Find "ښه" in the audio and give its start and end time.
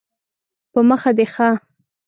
1.33-1.49